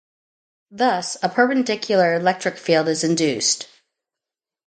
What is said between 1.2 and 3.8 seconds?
a perpendicular electric field is induced.